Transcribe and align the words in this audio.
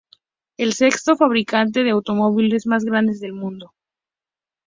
Es 0.57 0.65
el 0.65 0.73
sexto 0.73 1.15
fabricante 1.15 1.83
de 1.83 1.91
automóviles 1.91 2.65
más 2.65 2.83
grande 2.85 3.13
del 3.19 3.33
mundo. 3.33 3.75